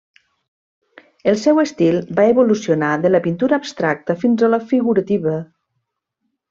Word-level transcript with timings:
El 1.33 1.37
seu 1.41 1.61
estil 1.63 1.99
va 2.21 2.25
evolucionar 2.31 2.91
de 3.05 3.13
la 3.13 3.23
pintura 3.29 3.61
abstracta 3.65 4.19
fins 4.25 4.43
a 4.49 4.53
la 4.57 4.65
figurativa. 4.73 5.41